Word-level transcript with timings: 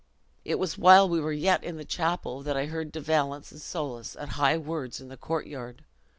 "It 0.43 0.57
was 0.57 0.79
while 0.79 1.07
we 1.07 1.21
were 1.21 1.31
yet 1.31 1.63
in 1.63 1.77
the 1.77 1.85
chapel 1.85 2.41
that 2.41 2.57
I 2.57 2.65
heard 2.65 2.91
De 2.91 2.99
Valence 2.99 3.51
and 3.51 3.61
Soulis 3.61 4.15
at 4.19 4.29
high 4.29 4.57
words 4.57 4.99
in 4.99 5.09
the 5.09 5.15
courtyard. 5.15 5.85